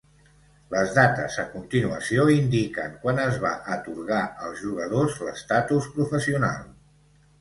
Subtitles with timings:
[0.75, 6.65] Les dates a continuació indiquen quan es va atorgar als jugadors l'estatus professional.